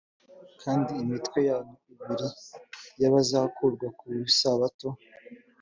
[0.61, 2.27] kandi imitwe yanyu ibiri
[3.01, 4.89] y abazakurwa ku isabato